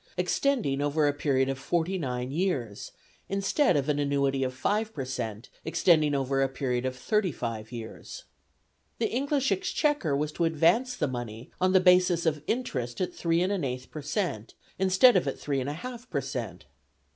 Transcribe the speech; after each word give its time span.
extending 0.17 0.81
over 0.81 1.07
a 1.07 1.13
period 1.13 1.47
of 1.47 1.59
forty 1.59 1.95
nine 1.95 2.31
years, 2.31 2.91
instead 3.29 3.77
of 3.77 3.87
an 3.87 3.99
annuity 3.99 4.43
of 4.43 4.51
5 4.51 4.95
per 4.95 5.05
cent. 5.05 5.47
extending 5.63 6.15
over 6.15 6.41
a 6.41 6.49
period 6.49 6.87
of 6.87 6.95
thirty 6.95 7.31
five 7.31 7.71
years. 7.71 8.23
The 8.97 9.11
English 9.11 9.51
Exchequer 9.51 10.17
was 10.17 10.31
to 10.31 10.45
advance 10.45 10.95
the 10.95 11.07
money 11.07 11.51
on 11.61 11.73
the 11.73 11.79
basis 11.79 12.25
of 12.25 12.41
interest 12.47 12.99
at 12.99 13.13
3 13.13 13.41
1/8 13.41 13.91
per 13.91 14.01
cent., 14.01 14.55
instead 14.79 15.15
of 15.15 15.27
at 15.27 15.37
3 15.37 15.59
1/2 15.59 16.09
per 16.09 16.21
cent. 16.21 16.65